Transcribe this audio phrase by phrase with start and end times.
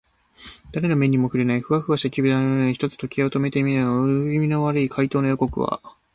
[0.71, 4.23] だれの目にもふれない、フワフワした気体のようなものになって、一つ一つ時計を止めてまわったのでしょうか。
[4.23, 5.79] うすきみの悪い怪盗の予告は、